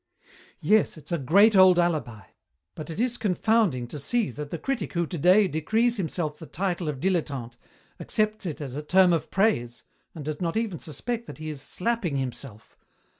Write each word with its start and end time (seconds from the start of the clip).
"Yes, 0.61 0.97
it's 0.97 1.11
a 1.11 1.19
great 1.19 1.55
old 1.55 1.77
alibi. 1.77 2.23
But 2.73 2.89
it 2.89 2.99
is 2.99 3.19
confounding 3.19 3.85
to 3.89 3.99
see 3.99 4.31
that 4.31 4.49
the 4.49 4.57
critic 4.57 4.93
who 4.93 5.05
today 5.05 5.47
decrees 5.47 5.97
himself 5.97 6.39
the 6.39 6.47
title 6.47 6.89
of 6.89 6.99
dilettante 6.99 7.57
accepts 7.99 8.47
it 8.47 8.61
as 8.61 8.73
a 8.73 8.81
term 8.81 9.13
of 9.13 9.29
praise 9.29 9.83
and 10.15 10.25
does 10.25 10.41
not 10.41 10.57
even 10.57 10.79
suspect 10.79 11.27
that 11.27 11.37
he 11.37 11.49
is 11.51 11.61
slapping 11.61 12.15
himself. 12.15 12.75